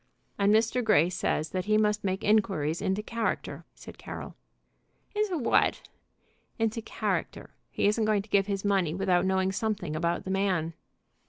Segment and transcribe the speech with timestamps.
[0.39, 0.83] "And Mr.
[0.83, 4.35] Grey says that he must make inquiries into character," said Carroll.
[5.13, 5.89] "Into what?"
[6.57, 7.51] "Into character.
[7.69, 10.73] He isn't going to give his money without knowing something about the man."